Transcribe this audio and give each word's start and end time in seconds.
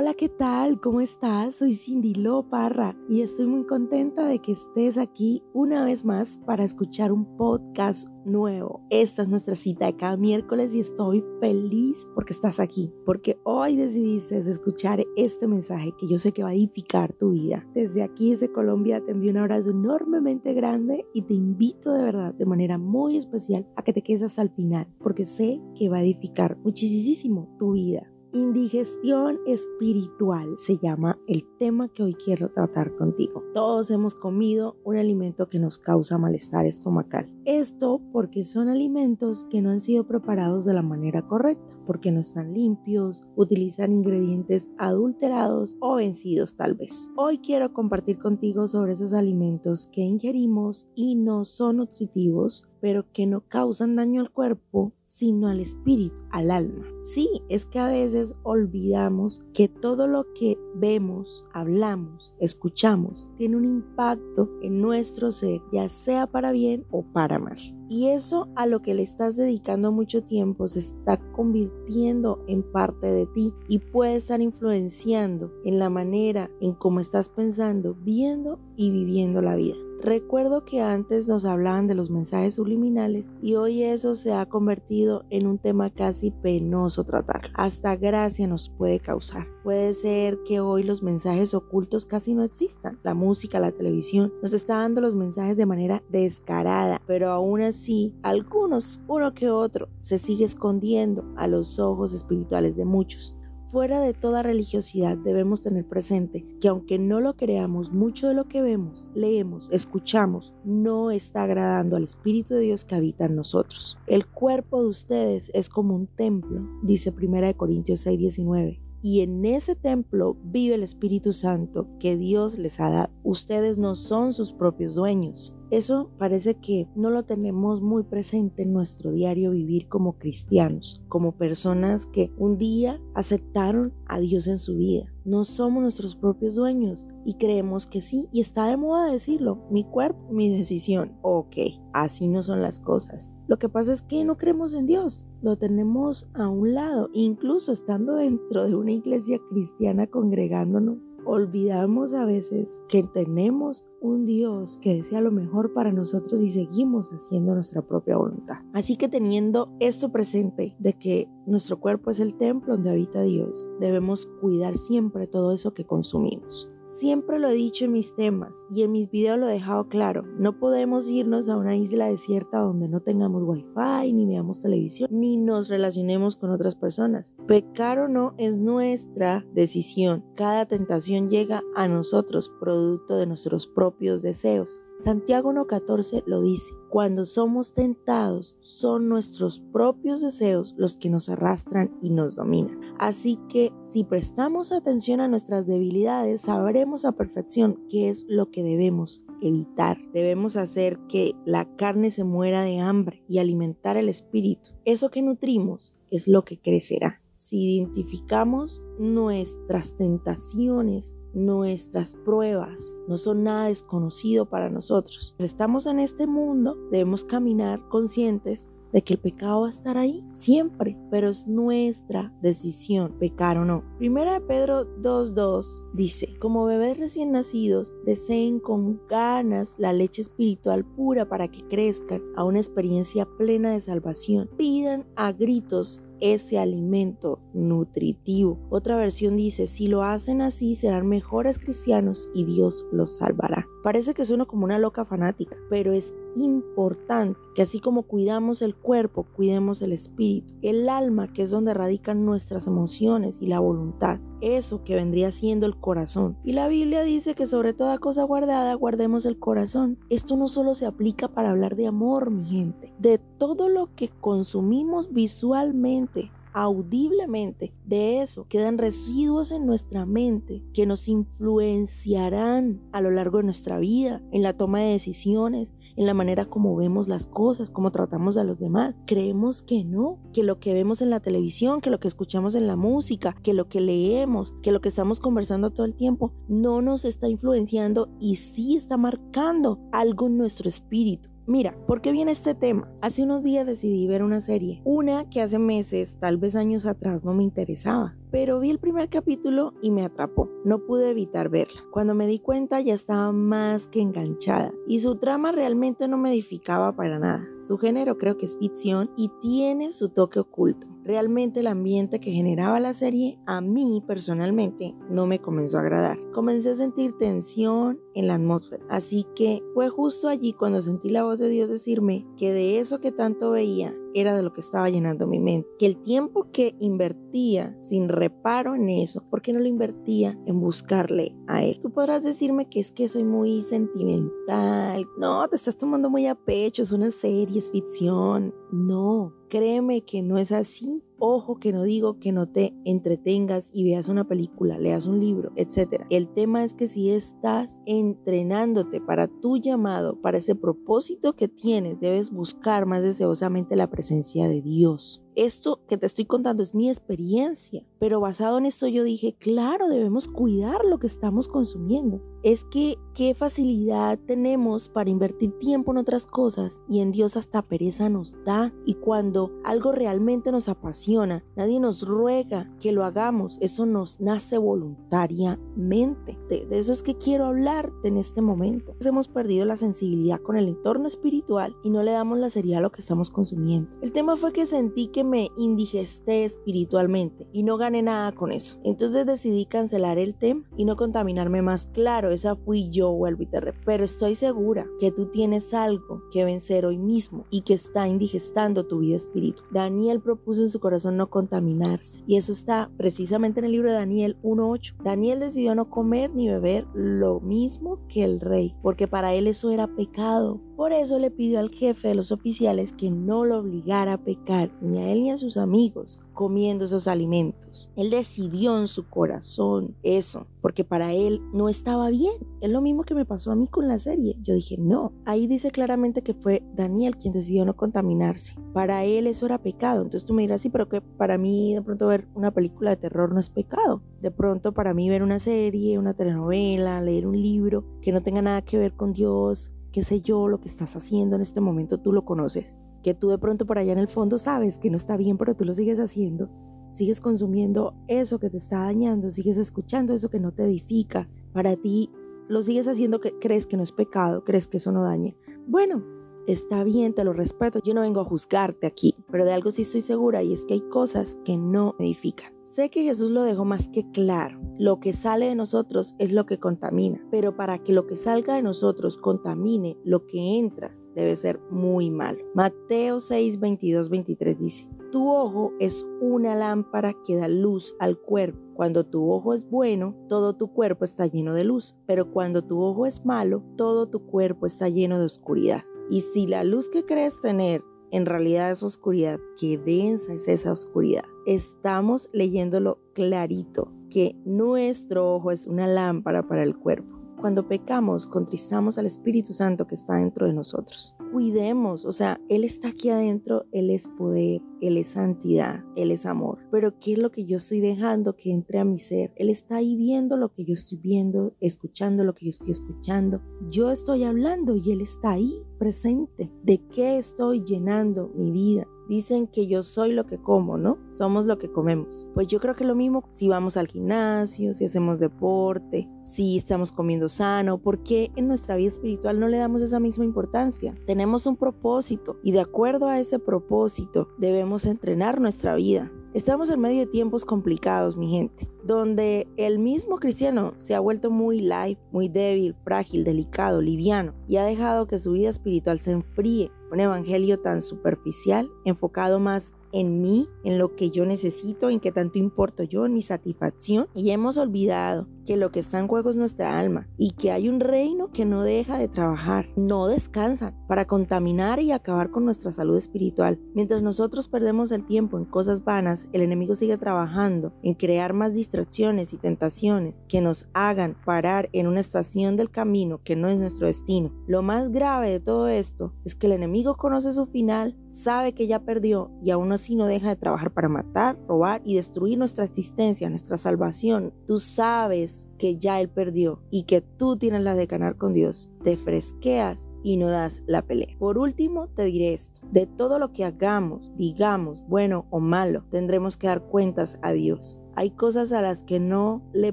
Hola, 0.00 0.14
¿qué 0.14 0.28
tal? 0.28 0.80
¿Cómo 0.80 1.00
estás? 1.00 1.56
Soy 1.56 1.74
Cindy 1.74 2.14
Loparra 2.14 2.96
y 3.08 3.22
estoy 3.22 3.48
muy 3.48 3.66
contenta 3.66 4.28
de 4.28 4.38
que 4.38 4.52
estés 4.52 4.96
aquí 4.96 5.42
una 5.52 5.84
vez 5.84 6.04
más 6.04 6.36
para 6.46 6.62
escuchar 6.62 7.10
un 7.10 7.36
podcast 7.36 8.06
nuevo. 8.24 8.80
Esta 8.90 9.22
es 9.22 9.28
nuestra 9.28 9.56
cita 9.56 9.86
de 9.86 9.96
cada 9.96 10.16
miércoles 10.16 10.72
y 10.72 10.78
estoy 10.78 11.24
feliz 11.40 12.06
porque 12.14 12.32
estás 12.32 12.60
aquí, 12.60 12.92
porque 13.04 13.40
hoy 13.42 13.74
decidiste 13.74 14.38
escuchar 14.38 15.02
este 15.16 15.48
mensaje 15.48 15.92
que 15.98 16.06
yo 16.06 16.16
sé 16.18 16.30
que 16.30 16.44
va 16.44 16.50
a 16.50 16.54
edificar 16.54 17.12
tu 17.12 17.30
vida. 17.30 17.66
Desde 17.74 18.04
aquí, 18.04 18.30
desde 18.30 18.52
Colombia, 18.52 19.04
te 19.04 19.10
envío 19.10 19.32
un 19.32 19.38
abrazo 19.38 19.70
enormemente 19.70 20.54
grande 20.54 21.08
y 21.12 21.22
te 21.22 21.34
invito 21.34 21.92
de 21.92 22.04
verdad, 22.04 22.34
de 22.34 22.46
manera 22.46 22.78
muy 22.78 23.16
especial, 23.16 23.66
a 23.74 23.82
que 23.82 23.92
te 23.92 24.02
quedes 24.02 24.22
hasta 24.22 24.42
el 24.42 24.50
final, 24.50 24.86
porque 25.00 25.24
sé 25.24 25.60
que 25.74 25.88
va 25.88 25.96
a 25.96 26.02
edificar 26.02 26.56
muchísimo 26.58 27.52
tu 27.58 27.72
vida. 27.72 28.12
Indigestión 28.34 29.40
espiritual 29.46 30.58
se 30.58 30.76
llama 30.76 31.18
el 31.26 31.46
tema 31.58 31.88
que 31.88 32.02
hoy 32.02 32.12
quiero 32.12 32.50
tratar 32.50 32.94
contigo. 32.94 33.42
Todos 33.54 33.90
hemos 33.90 34.14
comido 34.14 34.76
un 34.84 34.98
alimento 34.98 35.48
que 35.48 35.58
nos 35.58 35.78
causa 35.78 36.18
malestar 36.18 36.66
estomacal. 36.66 37.32
Esto 37.46 38.02
porque 38.12 38.44
son 38.44 38.68
alimentos 38.68 39.44
que 39.44 39.62
no 39.62 39.70
han 39.70 39.80
sido 39.80 40.06
preparados 40.06 40.66
de 40.66 40.74
la 40.74 40.82
manera 40.82 41.26
correcta, 41.26 41.74
porque 41.86 42.12
no 42.12 42.20
están 42.20 42.52
limpios, 42.52 43.24
utilizan 43.34 43.92
ingredientes 43.94 44.68
adulterados 44.76 45.78
o 45.80 45.94
vencidos 45.94 46.54
tal 46.54 46.74
vez. 46.74 47.08
Hoy 47.16 47.38
quiero 47.38 47.72
compartir 47.72 48.18
contigo 48.18 48.66
sobre 48.66 48.92
esos 48.92 49.14
alimentos 49.14 49.86
que 49.86 50.02
ingerimos 50.02 50.86
y 50.94 51.14
no 51.14 51.46
son 51.46 51.78
nutritivos 51.78 52.68
pero 52.80 53.10
que 53.12 53.26
no 53.26 53.42
causan 53.42 53.96
daño 53.96 54.20
al 54.20 54.30
cuerpo, 54.30 54.92
sino 55.04 55.48
al 55.48 55.60
espíritu, 55.60 56.22
al 56.30 56.50
alma. 56.50 56.84
Sí, 57.02 57.42
es 57.48 57.64
que 57.64 57.78
a 57.78 57.86
veces 57.86 58.36
olvidamos 58.42 59.42
que 59.54 59.68
todo 59.68 60.06
lo 60.06 60.32
que 60.34 60.58
vemos, 60.74 61.46
hablamos, 61.52 62.34
escuchamos, 62.38 63.30
tiene 63.36 63.56
un 63.56 63.64
impacto 63.64 64.50
en 64.62 64.80
nuestro 64.80 65.32
ser, 65.32 65.60
ya 65.72 65.88
sea 65.88 66.26
para 66.26 66.52
bien 66.52 66.84
o 66.90 67.02
para 67.02 67.38
mal. 67.38 67.58
Y 67.88 68.08
eso 68.08 68.48
a 68.54 68.66
lo 68.66 68.82
que 68.82 68.92
le 68.92 69.02
estás 69.02 69.36
dedicando 69.36 69.92
mucho 69.92 70.22
tiempo 70.22 70.68
se 70.68 70.80
está 70.80 71.16
convirtiendo 71.32 72.44
en 72.46 72.62
parte 72.62 73.06
de 73.06 73.26
ti 73.26 73.54
y 73.66 73.78
puede 73.78 74.16
estar 74.16 74.42
influenciando 74.42 75.50
en 75.64 75.78
la 75.78 75.88
manera 75.88 76.50
en 76.60 76.74
cómo 76.74 77.00
estás 77.00 77.30
pensando, 77.30 77.94
viendo 77.94 78.60
y 78.76 78.90
viviendo 78.90 79.40
la 79.40 79.56
vida. 79.56 79.87
Recuerdo 80.00 80.64
que 80.64 80.80
antes 80.80 81.26
nos 81.26 81.44
hablaban 81.44 81.88
de 81.88 81.94
los 81.94 82.08
mensajes 82.08 82.54
subliminales 82.54 83.26
y 83.42 83.56
hoy 83.56 83.82
eso 83.82 84.14
se 84.14 84.32
ha 84.32 84.46
convertido 84.46 85.24
en 85.30 85.46
un 85.46 85.58
tema 85.58 85.90
casi 85.90 86.30
penoso 86.30 87.04
tratar. 87.04 87.50
Hasta 87.54 87.96
gracia 87.96 88.46
nos 88.46 88.68
puede 88.68 89.00
causar. 89.00 89.48
Puede 89.64 89.92
ser 89.92 90.38
que 90.44 90.60
hoy 90.60 90.84
los 90.84 91.02
mensajes 91.02 91.52
ocultos 91.52 92.06
casi 92.06 92.34
no 92.34 92.44
existan. 92.44 92.98
La 93.02 93.14
música, 93.14 93.58
la 93.58 93.72
televisión 93.72 94.32
nos 94.40 94.52
está 94.52 94.76
dando 94.76 95.00
los 95.00 95.14
mensajes 95.14 95.56
de 95.56 95.66
manera 95.66 96.02
descarada, 96.08 97.02
pero 97.06 97.30
aún 97.30 97.60
así 97.62 98.14
algunos, 98.22 99.02
uno 99.08 99.34
que 99.34 99.50
otro, 99.50 99.88
se 99.98 100.18
sigue 100.18 100.44
escondiendo 100.44 101.24
a 101.36 101.48
los 101.48 101.78
ojos 101.78 102.12
espirituales 102.12 102.76
de 102.76 102.84
muchos. 102.84 103.37
Fuera 103.68 104.00
de 104.00 104.14
toda 104.14 104.42
religiosidad 104.42 105.18
debemos 105.18 105.60
tener 105.60 105.86
presente 105.86 106.46
que 106.58 106.68
aunque 106.68 106.98
no 106.98 107.20
lo 107.20 107.36
creamos, 107.36 107.92
mucho 107.92 108.26
de 108.26 108.32
lo 108.32 108.48
que 108.48 108.62
vemos, 108.62 109.08
leemos, 109.14 109.68
escuchamos, 109.70 110.54
no 110.64 111.10
está 111.10 111.42
agradando 111.42 111.94
al 111.94 112.04
Espíritu 112.04 112.54
de 112.54 112.60
Dios 112.60 112.86
que 112.86 112.94
habita 112.94 113.26
en 113.26 113.36
nosotros. 113.36 113.98
El 114.06 114.26
cuerpo 114.26 114.80
de 114.80 114.88
ustedes 114.88 115.50
es 115.52 115.68
como 115.68 115.94
un 115.94 116.06
templo, 116.06 116.66
dice 116.82 117.10
1 117.10 117.58
Corintios 117.58 118.06
6:19 118.06 118.87
y 119.02 119.20
en 119.20 119.44
ese 119.44 119.76
templo 119.76 120.36
vive 120.44 120.74
el 120.74 120.82
Espíritu 120.82 121.32
Santo 121.32 121.88
que 121.98 122.16
Dios 122.16 122.58
les 122.58 122.80
ha 122.80 122.90
dado. 122.90 123.10
Ustedes 123.22 123.78
no 123.78 123.94
son 123.94 124.32
sus 124.32 124.52
propios 124.52 124.94
dueños. 124.94 125.54
Eso 125.70 126.10
parece 126.18 126.54
que 126.54 126.88
no 126.96 127.10
lo 127.10 127.24
tenemos 127.24 127.82
muy 127.82 128.02
presente 128.02 128.62
en 128.62 128.72
nuestro 128.72 129.12
diario 129.12 129.50
vivir 129.50 129.88
como 129.88 130.18
cristianos, 130.18 131.04
como 131.08 131.32
personas 131.32 132.06
que 132.06 132.32
un 132.38 132.56
día 132.56 133.00
aceptaron 133.14 133.92
a 134.06 134.18
Dios 134.18 134.46
en 134.48 134.58
su 134.58 134.76
vida. 134.76 135.12
No 135.28 135.44
somos 135.44 135.82
nuestros 135.82 136.16
propios 136.16 136.54
dueños 136.54 137.06
y 137.26 137.34
creemos 137.34 137.86
que 137.86 138.00
sí, 138.00 138.30
y 138.32 138.40
está 138.40 138.66
de 138.66 138.78
moda 138.78 139.12
decirlo, 139.12 139.62
mi 139.70 139.84
cuerpo, 139.84 140.32
mi 140.32 140.48
decisión. 140.48 141.18
Ok, 141.20 141.54
así 141.92 142.28
no 142.28 142.42
son 142.42 142.62
las 142.62 142.80
cosas. 142.80 143.30
Lo 143.46 143.58
que 143.58 143.68
pasa 143.68 143.92
es 143.92 144.00
que 144.00 144.24
no 144.24 144.38
creemos 144.38 144.72
en 144.72 144.86
Dios, 144.86 145.26
lo 145.42 145.58
tenemos 145.58 146.30
a 146.32 146.48
un 146.48 146.72
lado, 146.72 147.10
incluso 147.12 147.72
estando 147.72 148.14
dentro 148.14 148.66
de 148.66 148.74
una 148.74 148.92
iglesia 148.92 149.38
cristiana 149.50 150.06
congregándonos, 150.06 151.10
olvidamos 151.24 152.14
a 152.14 152.24
veces 152.24 152.82
que 152.88 153.02
tenemos 153.02 153.86
un 154.00 154.24
Dios 154.24 154.78
que 154.78 154.94
desea 154.94 155.20
lo 155.20 155.30
mejor 155.30 155.72
para 155.72 155.92
nosotros 155.92 156.40
y 156.40 156.50
seguimos 156.50 157.10
haciendo 157.10 157.54
nuestra 157.54 157.82
propia 157.82 158.16
voluntad. 158.16 158.58
Así 158.72 158.96
que 158.96 159.08
teniendo 159.08 159.74
esto 159.80 160.10
presente 160.12 160.76
de 160.78 160.98
que 160.98 161.28
nuestro 161.46 161.80
cuerpo 161.80 162.10
es 162.10 162.20
el 162.20 162.36
templo 162.36 162.74
donde 162.74 162.90
habita 162.90 163.22
Dios, 163.22 163.66
debemos 163.80 164.26
cuidar 164.40 164.76
siempre 164.76 165.26
todo 165.26 165.52
eso 165.52 165.74
que 165.74 165.84
consumimos. 165.84 166.70
Siempre 166.88 167.38
lo 167.38 167.48
he 167.48 167.54
dicho 167.54 167.84
en 167.84 167.92
mis 167.92 168.14
temas 168.14 168.66
y 168.70 168.82
en 168.82 168.92
mis 168.92 169.10
videos 169.10 169.38
lo 169.38 169.46
he 169.46 169.52
dejado 169.52 169.88
claro. 169.88 170.24
No 170.38 170.58
podemos 170.58 171.10
irnos 171.10 171.50
a 171.50 171.58
una 171.58 171.76
isla 171.76 172.06
desierta 172.06 172.60
donde 172.60 172.88
no 172.88 173.00
tengamos 173.00 173.42
wifi, 173.42 174.14
ni 174.14 174.24
veamos 174.24 174.58
televisión, 174.58 175.10
ni 175.12 175.36
nos 175.36 175.68
relacionemos 175.68 176.36
con 176.36 176.50
otras 176.50 176.76
personas. 176.76 177.34
Pecar 177.46 177.98
o 177.98 178.08
no 178.08 178.34
es 178.38 178.58
nuestra 178.58 179.44
decisión. 179.52 180.24
Cada 180.34 180.64
tentación 180.64 181.28
llega 181.28 181.62
a 181.76 181.88
nosotros 181.88 182.50
producto 182.58 183.18
de 183.18 183.26
nuestros 183.26 183.66
propios 183.66 184.22
deseos. 184.22 184.80
Santiago 184.98 185.52
1.14 185.52 186.24
lo 186.26 186.40
dice, 186.40 186.74
cuando 186.90 187.24
somos 187.24 187.72
tentados 187.72 188.56
son 188.60 189.08
nuestros 189.08 189.60
propios 189.60 190.20
deseos 190.20 190.74
los 190.76 190.96
que 190.96 191.08
nos 191.08 191.28
arrastran 191.28 191.96
y 192.02 192.10
nos 192.10 192.34
dominan. 192.34 192.80
Así 192.98 193.38
que 193.48 193.72
si 193.82 194.02
prestamos 194.02 194.72
atención 194.72 195.20
a 195.20 195.28
nuestras 195.28 195.66
debilidades, 195.68 196.42
sabremos 196.42 197.04
a 197.04 197.12
perfección 197.12 197.86
qué 197.88 198.08
es 198.08 198.24
lo 198.28 198.50
que 198.50 198.64
debemos 198.64 199.24
evitar. 199.40 199.98
Debemos 200.12 200.56
hacer 200.56 200.98
que 201.08 201.34
la 201.44 201.76
carne 201.76 202.10
se 202.10 202.24
muera 202.24 202.62
de 202.62 202.80
hambre 202.80 203.22
y 203.28 203.38
alimentar 203.38 203.96
el 203.96 204.08
espíritu. 204.08 204.70
Eso 204.84 205.10
que 205.10 205.22
nutrimos 205.22 205.94
es 206.10 206.26
lo 206.26 206.44
que 206.44 206.60
crecerá 206.60 207.22
si 207.38 207.76
identificamos 207.76 208.82
nuestras 208.98 209.96
tentaciones, 209.96 211.18
nuestras 211.32 212.14
pruebas, 212.14 212.98
no 213.06 213.16
son 213.16 213.44
nada 213.44 213.68
desconocido 213.68 214.46
para 214.46 214.70
nosotros. 214.70 215.36
Si 215.38 215.46
estamos 215.46 215.86
en 215.86 216.00
este 216.00 216.26
mundo, 216.26 216.76
debemos 216.90 217.24
caminar 217.24 217.88
conscientes 217.88 218.66
de 218.92 219.02
que 219.02 219.14
el 219.14 219.20
pecado 219.20 219.60
va 219.60 219.66
a 219.68 219.70
estar 219.70 219.98
ahí 219.98 220.24
siempre, 220.32 220.98
pero 221.10 221.28
es 221.28 221.46
nuestra 221.46 222.34
decisión 222.42 223.12
pecar 223.20 223.58
o 223.58 223.64
no. 223.64 223.84
Primera 223.98 224.32
de 224.32 224.40
Pedro 224.40 224.86
2.2 225.00 225.92
dice, 225.94 226.34
como 226.40 226.64
bebés 226.64 226.98
recién 226.98 227.30
nacidos, 227.30 227.92
deseen 228.04 228.58
con 228.58 229.00
ganas 229.06 229.76
la 229.78 229.92
leche 229.92 230.22
espiritual 230.22 230.84
pura 230.84 231.28
para 231.28 231.48
que 231.48 231.68
crezcan 231.68 232.22
a 232.34 232.44
una 232.44 232.58
experiencia 232.58 233.28
plena 233.36 233.72
de 233.72 233.80
salvación. 233.80 234.48
Pidan 234.56 235.06
a 235.16 235.32
gritos 235.32 236.00
ese 236.20 236.58
alimento 236.58 237.40
nutritivo. 237.54 238.58
Otra 238.70 238.96
versión 238.96 239.36
dice, 239.36 239.66
si 239.66 239.88
lo 239.88 240.02
hacen 240.02 240.42
así 240.42 240.74
serán 240.74 241.08
mejores 241.08 241.58
cristianos 241.58 242.28
y 242.34 242.44
Dios 242.44 242.86
los 242.92 243.16
salvará. 243.18 243.66
Parece 243.82 244.14
que 244.14 244.24
suena 244.24 244.44
como 244.44 244.64
una 244.64 244.78
loca 244.78 245.04
fanática, 245.04 245.56
pero 245.70 245.92
es 245.92 246.14
importante 246.36 247.38
que 247.54 247.62
así 247.62 247.80
como 247.80 248.04
cuidamos 248.04 248.62
el 248.62 248.74
cuerpo, 248.74 249.26
cuidemos 249.34 249.82
el 249.82 249.92
espíritu, 249.92 250.54
el 250.62 250.88
alma, 250.88 251.32
que 251.32 251.42
es 251.42 251.50
donde 251.50 251.74
radican 251.74 252.24
nuestras 252.24 252.66
emociones 252.66 253.38
y 253.40 253.46
la 253.46 253.60
voluntad, 253.60 254.20
eso 254.40 254.84
que 254.84 254.94
vendría 254.94 255.32
siendo 255.32 255.66
el 255.66 255.76
corazón. 255.76 256.38
Y 256.44 256.52
la 256.52 256.68
Biblia 256.68 257.02
dice 257.02 257.34
que 257.34 257.46
sobre 257.46 257.72
toda 257.72 257.98
cosa 257.98 258.22
guardada 258.22 258.74
guardemos 258.74 259.26
el 259.26 259.38
corazón. 259.38 259.98
Esto 260.10 260.36
no 260.36 260.48
solo 260.48 260.74
se 260.74 260.86
aplica 260.86 261.28
para 261.28 261.50
hablar 261.50 261.74
de 261.74 261.86
amor, 261.86 262.30
mi 262.30 262.44
gente, 262.44 262.92
de 262.98 263.18
todo 263.18 263.68
lo 263.68 263.94
que 263.94 264.08
consumimos 264.08 265.12
visualmente, 265.12 266.07
audiblemente 266.52 267.72
de 267.86 268.20
eso 268.20 268.46
quedan 268.48 268.78
residuos 268.78 269.52
en 269.52 269.66
nuestra 269.66 270.06
mente 270.06 270.62
que 270.74 270.86
nos 270.86 271.08
influenciarán 271.08 272.80
a 272.92 273.00
lo 273.00 273.10
largo 273.10 273.38
de 273.38 273.44
nuestra 273.44 273.78
vida, 273.78 274.22
en 274.32 274.42
la 274.42 274.56
toma 274.56 274.80
de 274.80 274.92
decisiones, 274.92 275.72
en 275.96 276.06
la 276.06 276.14
manera 276.14 276.46
como 276.46 276.76
vemos 276.76 277.08
las 277.08 277.26
cosas, 277.26 277.70
como 277.70 277.90
tratamos 277.90 278.36
a 278.36 278.44
los 278.44 278.58
demás. 278.58 278.94
Creemos 279.06 279.62
que 279.62 279.84
no, 279.84 280.18
que 280.32 280.44
lo 280.44 280.60
que 280.60 280.72
vemos 280.72 281.02
en 281.02 281.10
la 281.10 281.20
televisión, 281.20 281.80
que 281.80 281.90
lo 281.90 281.98
que 281.98 282.08
escuchamos 282.08 282.54
en 282.54 282.68
la 282.68 282.76
música, 282.76 283.36
que 283.42 283.52
lo 283.52 283.68
que 283.68 283.80
leemos, 283.80 284.54
que 284.62 284.70
lo 284.70 284.80
que 284.80 284.88
estamos 284.88 285.18
conversando 285.18 285.70
todo 285.70 285.86
el 285.86 285.96
tiempo, 285.96 286.32
no 286.48 286.82
nos 286.82 287.04
está 287.04 287.28
influenciando 287.28 288.08
y 288.20 288.36
sí 288.36 288.76
está 288.76 288.96
marcando 288.96 289.80
algo 289.90 290.28
en 290.28 290.38
nuestro 290.38 290.68
espíritu 290.68 291.30
Mira, 291.48 291.74
¿por 291.86 292.02
qué 292.02 292.12
viene 292.12 292.30
este 292.30 292.54
tema? 292.54 292.92
Hace 293.00 293.22
unos 293.22 293.42
días 293.42 293.66
decidí 293.66 294.06
ver 294.06 294.22
una 294.22 294.42
serie, 294.42 294.82
una 294.84 295.30
que 295.30 295.40
hace 295.40 295.58
meses, 295.58 296.18
tal 296.20 296.36
vez 296.36 296.54
años 296.54 296.84
atrás, 296.84 297.24
no 297.24 297.32
me 297.32 297.42
interesaba 297.42 298.18
pero 298.30 298.60
vi 298.60 298.70
el 298.70 298.78
primer 298.78 299.08
capítulo 299.08 299.74
y 299.82 299.90
me 299.90 300.04
atrapó. 300.04 300.50
No 300.64 300.84
pude 300.86 301.10
evitar 301.10 301.48
verla. 301.48 301.80
Cuando 301.90 302.14
me 302.14 302.26
di 302.26 302.38
cuenta 302.38 302.80
ya 302.80 302.94
estaba 302.94 303.32
más 303.32 303.88
que 303.88 304.00
enganchada 304.00 304.72
y 304.86 305.00
su 305.00 305.16
trama 305.16 305.52
realmente 305.52 306.08
no 306.08 306.18
me 306.18 306.30
edificaba 306.30 306.94
para 306.94 307.18
nada. 307.18 307.48
Su 307.60 307.78
género 307.78 308.18
creo 308.18 308.36
que 308.36 308.46
es 308.46 308.56
ficción 308.56 309.10
y 309.16 309.30
tiene 309.40 309.92
su 309.92 310.10
toque 310.10 310.40
oculto. 310.40 310.86
Realmente 311.08 311.60
el 311.60 311.68
ambiente 311.68 312.20
que 312.20 312.32
generaba 312.32 312.80
la 312.80 312.92
serie 312.92 313.38
a 313.46 313.62
mí 313.62 314.04
personalmente 314.06 314.94
no 315.08 315.26
me 315.26 315.38
comenzó 315.38 315.78
a 315.78 315.80
agradar. 315.80 316.18
Comencé 316.32 316.68
a 316.68 316.74
sentir 316.74 317.16
tensión 317.16 317.98
en 318.14 318.26
la 318.26 318.34
atmósfera. 318.34 318.84
Así 318.90 319.26
que 319.34 319.62
fue 319.72 319.88
justo 319.88 320.28
allí 320.28 320.52
cuando 320.52 320.82
sentí 320.82 321.08
la 321.08 321.24
voz 321.24 321.38
de 321.38 321.48
Dios 321.48 321.70
decirme 321.70 322.26
que 322.36 322.52
de 322.52 322.78
eso 322.78 323.00
que 323.00 323.10
tanto 323.10 323.52
veía 323.52 323.96
era 324.12 324.36
de 324.36 324.42
lo 324.42 324.52
que 324.52 324.60
estaba 324.60 324.90
llenando 324.90 325.26
mi 325.26 325.40
mente. 325.40 325.66
Que 325.78 325.86
el 325.86 325.96
tiempo 325.96 326.50
que 326.52 326.76
invertía 326.78 327.74
sin 327.80 328.10
reparo 328.10 328.74
en 328.74 328.90
eso, 328.90 329.22
¿por 329.30 329.40
qué 329.40 329.54
no 329.54 329.60
lo 329.60 329.66
invertía 329.66 330.38
en 330.44 330.60
buscarle 330.60 331.34
a 331.46 331.64
Él? 331.64 331.78
Tú 331.80 331.90
podrás 331.90 332.22
decirme 332.22 332.68
que 332.68 332.80
es 332.80 332.92
que 332.92 333.08
soy 333.08 333.24
muy 333.24 333.62
sentimental. 333.62 335.06
No, 335.16 335.48
te 335.48 335.56
estás 335.56 335.78
tomando 335.78 336.10
muy 336.10 336.26
a 336.26 336.34
pecho, 336.34 336.82
es 336.82 336.92
una 336.92 337.10
serie, 337.10 337.60
es 337.60 337.70
ficción. 337.70 338.54
No, 338.70 339.37
créeme 339.48 340.02
que 340.02 340.22
no 340.22 340.38
es 340.38 340.52
así. 340.52 341.02
Ojo 341.20 341.58
que 341.58 341.72
no 341.72 341.82
digo 341.82 342.20
que 342.20 342.30
no 342.30 342.48
te 342.48 342.74
entretengas 342.84 343.70
y 343.72 343.82
veas 343.82 344.08
una 344.08 344.28
película, 344.28 344.78
leas 344.78 345.06
un 345.06 345.18
libro, 345.18 345.50
etc. 345.56 346.04
El 346.10 346.28
tema 346.28 346.62
es 346.62 346.74
que 346.74 346.86
si 346.86 347.10
estás 347.10 347.80
entrenándote 347.86 349.00
para 349.00 349.26
tu 349.26 349.56
llamado, 349.56 350.20
para 350.20 350.38
ese 350.38 350.54
propósito 350.54 351.34
que 351.34 351.48
tienes, 351.48 351.98
debes 351.98 352.30
buscar 352.30 352.86
más 352.86 353.02
deseosamente 353.02 353.74
la 353.74 353.90
presencia 353.90 354.46
de 354.48 354.62
Dios. 354.62 355.24
Esto 355.34 355.80
que 355.86 355.96
te 355.96 356.06
estoy 356.06 356.24
contando 356.24 356.64
es 356.64 356.74
mi 356.74 356.88
experiencia, 356.88 357.84
pero 358.00 358.18
basado 358.18 358.58
en 358.58 358.66
esto 358.66 358.88
yo 358.88 359.04
dije, 359.04 359.36
claro, 359.38 359.88
debemos 359.88 360.26
cuidar 360.26 360.84
lo 360.84 360.98
que 360.98 361.06
estamos 361.06 361.46
consumiendo. 361.46 362.20
Es 362.42 362.64
que 362.64 362.96
qué 363.14 363.36
facilidad 363.36 364.18
tenemos 364.26 364.88
para 364.88 365.10
invertir 365.10 365.56
tiempo 365.60 365.92
en 365.92 365.98
otras 365.98 366.26
cosas 366.26 366.82
y 366.88 367.00
en 367.00 367.12
Dios 367.12 367.36
hasta 367.36 367.62
pereza 367.62 368.08
nos 368.08 368.36
da. 368.44 368.74
Y 368.84 368.94
cuando 368.94 369.52
algo 369.64 369.92
realmente 369.92 370.50
nos 370.50 370.68
apasiona, 370.68 371.07
nadie 371.56 371.80
nos 371.80 372.06
ruega 372.06 372.70
que 372.80 372.92
lo 372.92 373.04
hagamos, 373.04 373.58
eso 373.60 373.86
nos 373.86 374.20
nace 374.20 374.58
voluntariamente. 374.58 376.38
De, 376.48 376.66
eso 376.70 376.92
es 376.92 377.02
que 377.02 377.16
quiero 377.16 377.46
hablarte 377.46 378.08
en 378.08 378.16
este 378.16 378.42
momento. 378.42 378.94
Hemos 379.00 379.28
perdido 379.28 379.64
la 379.64 379.76
sensibilidad 379.76 380.40
con 380.40 380.56
el 380.56 380.68
entorno 380.68 381.06
espiritual 381.06 381.76
y 381.82 381.90
no 381.90 382.02
le 382.02 382.12
damos 382.12 382.38
la 382.38 382.50
seriedad 382.50 382.78
a 382.78 382.82
lo 382.82 382.90
que 382.90 383.00
estamos 383.00 383.30
consumiendo. 383.30 383.90
El 384.02 384.12
tema 384.12 384.36
fue 384.36 384.52
que 384.52 384.66
sentí 384.66 385.08
que 385.08 385.24
me 385.24 385.50
indigesté 385.56 386.44
espiritualmente 386.44 387.48
y 387.52 387.62
no 387.62 387.76
gané 387.78 388.02
nada 388.02 388.32
con 388.32 388.52
eso. 388.52 388.78
Entonces 388.84 389.24
decidí 389.24 389.66
cancelar 389.66 390.18
el 390.18 390.34
tema 390.34 390.68
y 390.76 390.84
no 390.84 390.96
contaminarme 390.96 391.62
más. 391.62 391.86
Claro, 391.86 392.30
esa 392.30 392.56
fui 392.56 392.90
yo, 392.90 393.12
vuelvo 393.12 393.42
y 393.42 393.46
te 393.46 393.58
pero 393.84 394.04
estoy 394.04 394.34
segura 394.34 394.86
que 395.00 395.10
tú 395.10 395.26
tienes 395.26 395.74
algo 395.74 396.22
que 396.30 396.44
vencer 396.44 396.86
hoy 396.86 396.96
mismo 396.96 397.44
y 397.50 397.62
que 397.62 397.74
está 397.74 398.06
indigestando 398.08 398.86
tu 398.86 399.00
vida 399.00 399.16
espiritual. 399.16 399.68
Daniel 399.70 400.20
propuso 400.20 400.62
en 400.62 400.68
su 400.68 400.78
corazón 400.80 400.97
no 401.06 401.30
contaminarse 401.30 402.22
y 402.26 402.36
eso 402.36 402.52
está 402.52 402.90
precisamente 402.96 403.60
en 403.60 403.66
el 403.66 403.72
libro 403.72 403.90
de 403.90 403.96
Daniel 403.96 404.36
1.8. 404.42 405.02
Daniel 405.02 405.40
decidió 405.40 405.74
no 405.74 405.90
comer 405.90 406.34
ni 406.34 406.48
beber 406.48 406.86
lo 406.94 407.40
mismo 407.40 408.00
que 408.08 408.24
el 408.24 408.40
rey, 408.40 408.74
porque 408.82 409.06
para 409.08 409.34
él 409.34 409.46
eso 409.46 409.70
era 409.70 409.86
pecado. 409.86 410.60
Por 410.78 410.92
eso 410.92 411.18
le 411.18 411.32
pidió 411.32 411.58
al 411.58 411.70
jefe 411.70 412.06
de 412.06 412.14
los 412.14 412.30
oficiales 412.30 412.92
que 412.92 413.10
no 413.10 413.44
lo 413.44 413.58
obligara 413.58 414.12
a 414.12 414.22
pecar, 414.22 414.70
ni 414.80 414.98
a 414.98 415.10
él 415.10 415.22
ni 415.24 415.32
a 415.32 415.36
sus 415.36 415.56
amigos, 415.56 416.20
comiendo 416.34 416.84
esos 416.84 417.08
alimentos. 417.08 417.90
Él 417.96 418.10
decidió 418.10 418.78
en 418.78 418.86
su 418.86 419.08
corazón 419.08 419.96
eso, 420.04 420.46
porque 420.62 420.84
para 420.84 421.12
él 421.12 421.42
no 421.52 421.68
estaba 421.68 422.10
bien. 422.10 422.34
Es 422.60 422.70
lo 422.70 422.80
mismo 422.80 423.02
que 423.02 423.16
me 423.16 423.24
pasó 423.24 423.50
a 423.50 423.56
mí 423.56 423.66
con 423.66 423.88
la 423.88 423.98
serie. 423.98 424.36
Yo 424.44 424.54
dije, 424.54 424.76
no. 424.78 425.12
Ahí 425.24 425.48
dice 425.48 425.72
claramente 425.72 426.22
que 426.22 426.32
fue 426.32 426.62
Daniel 426.76 427.16
quien 427.16 427.32
decidió 427.32 427.64
no 427.64 427.74
contaminarse. 427.74 428.54
Para 428.72 429.04
él 429.04 429.26
eso 429.26 429.46
era 429.46 429.60
pecado. 429.60 430.02
Entonces 430.02 430.24
tú 430.24 430.32
me 430.32 430.42
dirás, 430.42 430.60
sí, 430.60 430.70
pero 430.70 430.88
que 430.88 431.00
para 431.00 431.38
mí 431.38 431.74
de 431.74 431.82
pronto 431.82 432.06
ver 432.06 432.28
una 432.36 432.52
película 432.52 432.90
de 432.90 432.98
terror 432.98 433.34
no 433.34 433.40
es 433.40 433.50
pecado. 433.50 434.00
De 434.20 434.30
pronto 434.30 434.72
para 434.72 434.94
mí 434.94 435.08
ver 435.08 435.24
una 435.24 435.40
serie, 435.40 435.98
una 435.98 436.14
telenovela, 436.14 437.02
leer 437.02 437.26
un 437.26 437.42
libro 437.42 437.84
que 438.00 438.12
no 438.12 438.22
tenga 438.22 438.42
nada 438.42 438.62
que 438.62 438.78
ver 438.78 438.92
con 438.94 439.12
Dios, 439.12 439.72
qué 439.92 440.02
sé 440.02 440.20
yo, 440.20 440.48
lo 440.48 440.60
que 440.60 440.68
estás 440.68 440.96
haciendo 440.96 441.36
en 441.36 441.42
este 441.42 441.60
momento, 441.60 441.98
tú 441.98 442.12
lo 442.12 442.24
conoces. 442.24 442.74
Que 443.02 443.14
tú 443.14 443.28
de 443.28 443.38
pronto 443.38 443.66
por 443.66 443.78
allá 443.78 443.92
en 443.92 443.98
el 443.98 444.08
fondo 444.08 444.38
sabes 444.38 444.78
que 444.78 444.90
no 444.90 444.96
está 444.96 445.16
bien, 445.16 445.38
pero 445.38 445.56
tú 445.56 445.64
lo 445.64 445.74
sigues 445.74 445.98
haciendo. 445.98 446.50
Sigues 446.92 447.20
consumiendo 447.20 447.94
eso 448.08 448.38
que 448.38 448.50
te 448.50 448.56
está 448.56 448.78
dañando, 448.78 449.30
sigues 449.30 449.56
escuchando 449.56 450.14
eso 450.14 450.30
que 450.30 450.40
no 450.40 450.52
te 450.52 450.64
edifica. 450.64 451.28
Para 451.52 451.76
ti 451.76 452.10
lo 452.48 452.62
sigues 452.62 452.88
haciendo 452.88 453.20
que 453.20 453.38
crees 453.38 453.66
que 453.66 453.76
no 453.76 453.82
es 453.82 453.92
pecado, 453.92 454.42
crees 454.44 454.66
que 454.66 454.78
eso 454.78 454.90
no 454.90 455.02
daña. 455.02 455.34
Bueno, 455.66 456.02
está 456.46 456.82
bien, 456.82 457.14
te 457.14 457.24
lo 457.24 457.34
respeto, 457.34 457.80
yo 457.84 457.92
no 457.92 458.00
vengo 458.00 458.20
a 458.20 458.24
juzgarte 458.24 458.86
aquí, 458.86 459.14
pero 459.30 459.44
de 459.44 459.52
algo 459.52 459.70
sí 459.70 459.82
estoy 459.82 460.00
segura 460.00 460.42
y 460.42 460.54
es 460.54 460.64
que 460.64 460.74
hay 460.74 460.80
cosas 460.80 461.36
que 461.44 461.58
no 461.58 461.94
edifican. 461.98 462.54
Sé 462.62 462.88
que 462.88 463.02
Jesús 463.02 463.30
lo 463.30 463.42
dejó 463.42 463.66
más 463.66 463.88
que 463.88 464.10
claro, 464.10 464.57
lo 464.78 465.00
que 465.00 465.12
sale 465.12 465.46
de 465.46 465.54
nosotros 465.54 466.14
es 466.18 466.32
lo 466.32 466.46
que 466.46 466.58
contamina, 466.58 467.26
pero 467.30 467.56
para 467.56 467.82
que 467.82 467.92
lo 467.92 468.06
que 468.06 468.16
salga 468.16 468.54
de 468.54 468.62
nosotros 468.62 469.16
contamine 469.16 469.98
lo 470.04 470.26
que 470.26 470.58
entra, 470.58 470.96
debe 471.14 471.34
ser 471.34 471.60
muy 471.70 472.10
malo. 472.10 472.38
Mateo 472.54 473.18
6, 473.18 473.58
22, 473.58 474.08
23 474.08 474.58
dice, 474.58 474.88
tu 475.10 475.30
ojo 475.30 475.72
es 475.80 476.06
una 476.20 476.54
lámpara 476.54 477.14
que 477.26 477.36
da 477.36 477.48
luz 477.48 477.96
al 477.98 478.18
cuerpo. 478.18 478.58
Cuando 478.74 479.04
tu 479.04 479.32
ojo 479.32 479.54
es 479.54 479.68
bueno, 479.68 480.14
todo 480.28 480.54
tu 480.54 480.72
cuerpo 480.72 481.04
está 481.04 481.26
lleno 481.26 481.54
de 481.54 481.64
luz, 481.64 481.96
pero 482.06 482.30
cuando 482.30 482.62
tu 482.62 482.80
ojo 482.80 483.06
es 483.06 483.24
malo, 483.24 483.64
todo 483.76 484.08
tu 484.08 484.26
cuerpo 484.26 484.66
está 484.66 484.88
lleno 484.88 485.18
de 485.18 485.24
oscuridad. 485.24 485.82
Y 486.08 486.20
si 486.20 486.46
la 486.46 486.62
luz 486.62 486.88
que 486.88 487.04
crees 487.04 487.40
tener 487.40 487.82
en 488.10 488.24
realidad 488.24 488.70
es 488.70 488.82
oscuridad, 488.82 489.38
qué 489.58 489.76
densa 489.76 490.32
es 490.32 490.46
esa 490.48 490.72
oscuridad. 490.72 491.24
Estamos 491.46 492.30
leyéndolo 492.32 492.98
clarito, 493.14 493.92
que 494.08 494.36
nuestro 494.44 495.34
ojo 495.34 495.50
es 495.50 495.66
una 495.66 495.86
lámpara 495.86 496.46
para 496.46 496.62
el 496.62 496.76
cuerpo. 496.76 497.18
Cuando 497.40 497.68
pecamos, 497.68 498.26
contristamos 498.26 498.98
al 498.98 499.06
Espíritu 499.06 499.52
Santo 499.52 499.86
que 499.86 499.94
está 499.94 500.16
dentro 500.16 500.46
de 500.46 500.52
nosotros. 500.52 501.14
Cuidemos, 501.32 502.04
o 502.04 502.10
sea, 502.10 502.40
Él 502.48 502.64
está 502.64 502.88
aquí 502.88 503.10
adentro, 503.10 503.66
Él 503.70 503.90
es 503.90 504.08
poder, 504.08 504.60
Él 504.80 504.96
es 504.96 505.08
santidad, 505.08 505.84
Él 505.94 506.10
es 506.10 506.26
amor. 506.26 506.58
Pero 506.72 506.98
¿qué 506.98 507.12
es 507.12 507.18
lo 507.18 507.30
que 507.30 507.44
yo 507.44 507.58
estoy 507.58 507.78
dejando 507.78 508.34
que 508.34 508.50
entre 508.50 508.80
a 508.80 508.84
mi 508.84 508.98
ser? 508.98 509.32
Él 509.36 509.50
está 509.50 509.76
ahí 509.76 509.94
viendo 509.94 510.36
lo 510.36 510.52
que 510.52 510.64
yo 510.64 510.74
estoy 510.74 510.98
viendo, 510.98 511.54
escuchando 511.60 512.24
lo 512.24 512.34
que 512.34 512.46
yo 512.46 512.50
estoy 512.50 512.70
escuchando. 512.70 513.40
Yo 513.70 513.92
estoy 513.92 514.24
hablando 514.24 514.74
y 514.74 514.90
Él 514.90 515.00
está 515.00 515.30
ahí 515.30 515.62
presente. 515.78 516.50
¿De 516.64 516.84
qué 516.88 517.18
estoy 517.18 517.62
llenando 517.62 518.32
mi 518.34 518.50
vida? 518.50 518.88
Dicen 519.08 519.46
que 519.46 519.66
yo 519.66 519.82
soy 519.82 520.12
lo 520.12 520.26
que 520.26 520.38
como, 520.38 520.78
¿no? 520.78 520.98
Somos 521.10 521.46
lo 521.46 521.58
que 521.58 521.70
comemos. 521.70 522.26
Pues 522.34 522.46
yo 522.46 522.60
creo 522.60 522.74
que 522.74 522.84
lo 522.84 522.94
mismo 522.94 523.24
si 523.30 523.48
vamos 523.48 523.76
al 523.76 523.88
gimnasio, 523.88 524.74
si 524.74 524.84
hacemos 524.84 525.18
deporte, 525.18 526.08
si 526.22 526.56
estamos 526.56 526.92
comiendo 526.92 527.28
sano, 527.28 527.78
porque 527.78 528.30
en 528.36 528.48
nuestra 528.48 528.76
vida 528.76 528.88
espiritual 528.88 529.40
no 529.40 529.48
le 529.48 529.58
damos 529.58 529.82
esa 529.82 530.00
misma 530.00 530.24
importancia. 530.24 530.94
Tenemos 531.06 531.46
un 531.46 531.56
propósito 531.56 532.38
y 532.42 532.52
de 532.52 532.60
acuerdo 532.60 533.08
a 533.08 533.18
ese 533.18 533.38
propósito 533.38 534.28
debemos 534.38 534.86
entrenar 534.86 535.40
nuestra 535.40 535.74
vida. 535.74 536.12
Estamos 536.34 536.70
en 536.70 536.80
medio 536.80 537.00
de 537.00 537.06
tiempos 537.06 537.46
complicados, 537.46 538.16
mi 538.16 538.28
gente, 538.28 538.68
donde 538.84 539.48
el 539.56 539.78
mismo 539.78 540.18
cristiano 540.18 540.74
se 540.76 540.94
ha 540.94 541.00
vuelto 541.00 541.30
muy 541.30 541.60
light, 541.60 541.98
muy 542.12 542.28
débil, 542.28 542.74
frágil, 542.84 543.24
delicado, 543.24 543.80
liviano 543.80 544.34
y 544.46 544.56
ha 544.56 544.64
dejado 544.64 545.06
que 545.06 545.18
su 545.18 545.32
vida 545.32 545.48
espiritual 545.48 545.98
se 545.98 546.12
enfríe 546.12 546.70
un 546.90 547.00
evangelio 547.00 547.60
tan 547.60 547.80
superficial, 547.80 548.70
enfocado 548.84 549.40
más 549.40 549.74
en 549.92 550.20
mí, 550.20 550.48
en 550.64 550.78
lo 550.78 550.94
que 550.94 551.10
yo 551.10 551.26
necesito, 551.26 551.90
en 551.90 552.00
qué 552.00 552.12
tanto 552.12 552.38
importo 552.38 552.82
yo, 552.82 553.06
en 553.06 553.14
mi 553.14 553.22
satisfacción. 553.22 554.08
Y 554.14 554.30
hemos 554.30 554.58
olvidado 554.58 555.28
que 555.48 555.56
lo 555.56 555.70
que 555.70 555.80
está 555.80 555.98
en 555.98 556.08
juego 556.08 556.28
es 556.28 556.36
nuestra 556.36 556.78
alma 556.78 557.08
y 557.16 557.30
que 557.30 557.50
hay 557.52 557.70
un 557.70 557.80
reino 557.80 558.30
que 558.30 558.44
no 558.44 558.62
deja 558.64 558.98
de 558.98 559.08
trabajar, 559.08 559.70
no 559.76 560.06
descansa 560.06 560.74
para 560.86 561.06
contaminar 561.06 561.80
y 561.80 561.90
acabar 561.90 562.30
con 562.30 562.44
nuestra 562.44 562.70
salud 562.70 562.98
espiritual. 562.98 563.58
Mientras 563.74 564.02
nosotros 564.02 564.48
perdemos 564.48 564.92
el 564.92 565.06
tiempo 565.06 565.38
en 565.38 565.46
cosas 565.46 565.84
vanas, 565.84 566.28
el 566.34 566.42
enemigo 566.42 566.74
sigue 566.74 566.98
trabajando 566.98 567.72
en 567.82 567.94
crear 567.94 568.34
más 568.34 568.52
distracciones 568.52 569.32
y 569.32 569.38
tentaciones 569.38 570.22
que 570.28 570.42
nos 570.42 570.68
hagan 570.74 571.16
parar 571.24 571.70
en 571.72 571.86
una 571.86 572.00
estación 572.00 572.56
del 572.56 572.70
camino 572.70 573.22
que 573.24 573.34
no 573.34 573.48
es 573.48 573.58
nuestro 573.58 573.86
destino. 573.86 574.30
Lo 574.46 574.60
más 574.60 574.90
grave 574.90 575.30
de 575.30 575.40
todo 575.40 575.68
esto 575.68 576.12
es 576.26 576.34
que 576.34 576.46
el 576.46 576.52
enemigo 576.52 576.98
conoce 576.98 577.32
su 577.32 577.46
final, 577.46 577.96
sabe 578.06 578.52
que 578.52 578.66
ya 578.66 578.80
perdió 578.80 579.30
y 579.42 579.50
aún 579.50 579.68
así 579.78 579.96
no 579.96 580.06
deja 580.06 580.28
de 580.28 580.36
trabajar 580.36 580.72
para 580.72 580.88
matar, 580.88 581.38
robar 581.48 581.80
y 581.84 581.96
destruir 581.96 582.38
nuestra 582.38 582.64
existencia, 582.64 583.30
nuestra 583.30 583.56
salvación. 583.56 584.34
Tú 584.46 584.58
sabes 584.58 585.48
que 585.58 585.76
ya 585.76 586.00
Él 586.00 586.08
perdió 586.08 586.60
y 586.70 586.82
que 586.82 587.00
tú 587.00 587.36
tienes 587.36 587.62
la 587.62 587.74
de 587.74 587.86
ganar 587.86 588.16
con 588.16 588.34
Dios. 588.34 588.70
Te 588.84 588.96
fresqueas 588.96 589.88
y 590.02 590.16
no 590.16 590.28
das 590.28 590.62
la 590.66 590.82
pelea. 590.82 591.16
Por 591.18 591.38
último, 591.38 591.88
te 591.88 592.04
diré 592.04 592.34
esto. 592.34 592.60
De 592.70 592.86
todo 592.86 593.18
lo 593.18 593.32
que 593.32 593.44
hagamos, 593.44 594.12
digamos, 594.16 594.84
bueno 594.88 595.26
o 595.30 595.40
malo, 595.40 595.84
tendremos 595.90 596.36
que 596.36 596.48
dar 596.48 596.62
cuentas 596.66 597.18
a 597.22 597.32
Dios. 597.32 597.78
Hay 597.98 598.12
cosas 598.12 598.52
a 598.52 598.62
las 598.62 598.84
que 598.84 599.00
no 599.00 599.42
le 599.52 599.72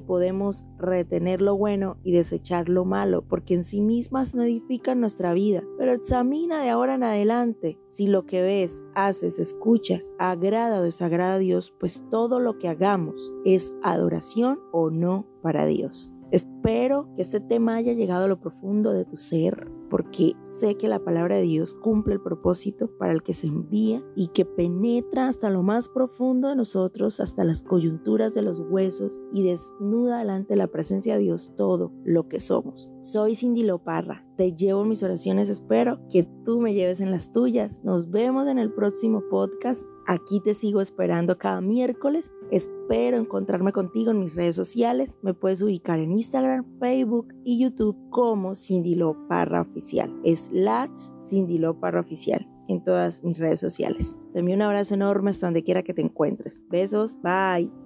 podemos 0.00 0.66
retener 0.78 1.40
lo 1.40 1.56
bueno 1.56 1.98
y 2.02 2.10
desechar 2.10 2.68
lo 2.68 2.84
malo, 2.84 3.22
porque 3.22 3.54
en 3.54 3.62
sí 3.62 3.80
mismas 3.80 4.34
no 4.34 4.42
edifican 4.42 4.98
nuestra 4.98 5.32
vida. 5.32 5.62
Pero 5.78 5.92
examina 5.92 6.60
de 6.60 6.70
ahora 6.70 6.96
en 6.96 7.04
adelante 7.04 7.78
si 7.86 8.08
lo 8.08 8.26
que 8.26 8.42
ves, 8.42 8.82
haces, 8.96 9.38
escuchas, 9.38 10.12
agrada 10.18 10.80
o 10.80 10.82
desagrada 10.82 11.34
a 11.34 11.38
Dios, 11.38 11.72
pues 11.78 12.02
todo 12.10 12.40
lo 12.40 12.58
que 12.58 12.66
hagamos 12.66 13.32
es 13.44 13.72
adoración 13.84 14.58
o 14.72 14.90
no 14.90 15.28
para 15.40 15.64
Dios. 15.64 16.12
Espero 16.32 17.08
que 17.14 17.22
este 17.22 17.38
tema 17.38 17.76
haya 17.76 17.92
llegado 17.92 18.24
a 18.24 18.28
lo 18.28 18.40
profundo 18.40 18.92
de 18.92 19.04
tu 19.04 19.16
ser, 19.16 19.70
porque 19.88 20.34
sé 20.42 20.76
que 20.76 20.88
la 20.88 21.04
palabra 21.04 21.36
de 21.36 21.42
Dios 21.42 21.74
cumple 21.74 22.14
el 22.14 22.20
propósito 22.20 22.90
para 22.98 23.12
el 23.12 23.22
que 23.22 23.34
se 23.34 23.46
envía 23.46 24.02
y 24.14 24.28
que 24.28 24.44
penetra 24.44 25.28
hasta 25.28 25.50
lo 25.50 25.62
más 25.62 25.88
profundo 25.88 26.48
de 26.48 26.56
nosotros, 26.56 27.20
hasta 27.20 27.44
las 27.44 27.62
coyunturas 27.62 28.34
de 28.34 28.42
los 28.42 28.60
huesos 28.60 29.20
y 29.32 29.42
desnuda 29.42 30.18
delante 30.18 30.56
la 30.56 30.68
presencia 30.68 31.14
de 31.14 31.22
Dios 31.22 31.52
todo 31.56 31.92
lo 32.04 32.28
que 32.28 32.40
somos. 32.40 32.90
Soy 33.00 33.34
Cindy 33.34 33.62
Loparra, 33.62 34.26
te 34.36 34.52
llevo 34.52 34.82
en 34.82 34.90
mis 34.90 35.02
oraciones, 35.02 35.48
espero 35.48 35.98
que 36.10 36.28
tú 36.44 36.60
me 36.60 36.74
lleves 36.74 37.00
en 37.00 37.10
las 37.10 37.32
tuyas. 37.32 37.80
Nos 37.82 38.10
vemos 38.10 38.46
en 38.48 38.58
el 38.58 38.70
próximo 38.72 39.22
podcast. 39.30 39.86
Aquí 40.06 40.40
te 40.40 40.54
sigo 40.54 40.82
esperando 40.82 41.38
cada 41.38 41.62
miércoles. 41.62 42.30
Espero 42.50 43.16
encontrarme 43.16 43.72
contigo 43.72 44.10
en 44.10 44.20
mis 44.20 44.34
redes 44.34 44.54
sociales. 44.54 45.18
Me 45.22 45.32
puedes 45.32 45.62
ubicar 45.62 46.00
en 46.00 46.12
Instagram, 46.12 46.66
Facebook 46.78 47.28
y 47.44 47.58
YouTube 47.58 47.96
como 48.10 48.54
Cindy 48.54 48.94
Loparra 48.94 49.64
Oficial. 49.76 50.18
Es 50.24 50.48
Lats 50.52 51.12
Cindy 51.20 51.58
Loparra 51.58 52.00
Oficial 52.00 52.48
en 52.68 52.82
todas 52.82 53.22
mis 53.22 53.38
redes 53.38 53.60
sociales. 53.60 54.18
Te 54.32 54.38
envío 54.38 54.56
un 54.56 54.62
abrazo 54.62 54.94
enorme 54.94 55.30
hasta 55.30 55.46
donde 55.46 55.64
quiera 55.64 55.82
que 55.82 55.94
te 55.94 56.02
encuentres. 56.02 56.62
Besos, 56.70 57.18
bye. 57.22 57.85